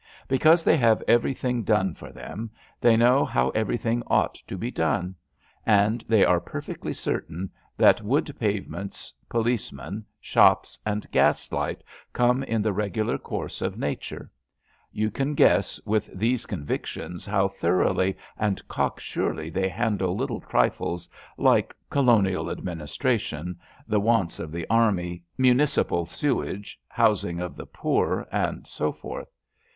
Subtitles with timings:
[0.27, 4.71] Because they have every thing done for them they know how everything ought to be
[4.71, 5.13] done;
[5.63, 11.83] and they are perfectly certain that wood pavements, policemen, shops and gas light
[12.13, 14.31] come in the regular course of nature.
[14.91, 21.07] You can guess with these convictions how thoroughly and cocksurely they handle little trifles
[21.37, 26.07] like colo LETTERS ON LEAVE 203 nial administration, the wants of the army, munici pal
[26.07, 29.29] sewage, housing of the poor, and so forth.